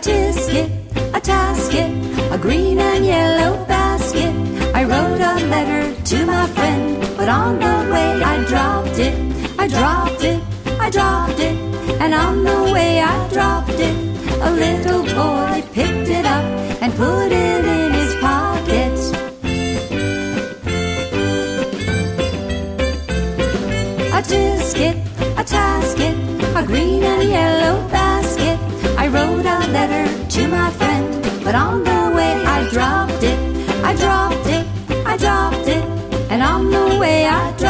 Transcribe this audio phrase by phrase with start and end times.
[0.00, 0.70] tasket,
[1.14, 1.90] a tasket,
[2.32, 4.32] a green and yellow basket.
[4.74, 9.14] I wrote a letter to my friend, but on the way I dropped it.
[9.58, 10.40] I dropped it,
[10.80, 11.56] I dropped it,
[12.00, 13.96] and on the way I dropped it.
[14.40, 16.44] A little boy picked it up
[16.80, 18.98] and put it in his pocket.
[24.16, 24.96] A tisket,
[25.36, 26.16] a tasket,
[26.62, 27.67] a green and yellow.
[29.10, 33.38] Wrote a letter to my friend, but on the way I dropped it.
[33.82, 34.66] I dropped it,
[35.06, 35.82] I dropped it,
[36.30, 37.67] and on the way I dropped it.